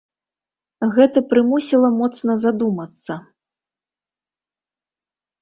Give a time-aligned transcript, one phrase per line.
[0.95, 3.19] Гэта прымусіла моцна задумацца.